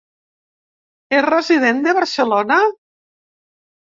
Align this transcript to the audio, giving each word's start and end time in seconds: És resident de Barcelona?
És 1.17 1.21
resident 1.25 1.83
de 1.87 1.93
Barcelona? 1.99 2.57